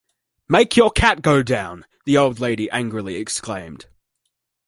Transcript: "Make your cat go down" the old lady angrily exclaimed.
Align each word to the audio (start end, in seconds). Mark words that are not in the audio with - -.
"Make 0.49 0.75
your 0.75 0.89
cat 0.89 1.21
go 1.21 1.43
down" 1.43 1.85
the 2.05 2.17
old 2.17 2.39
lady 2.39 2.67
angrily 2.71 3.17
exclaimed. 3.17 3.85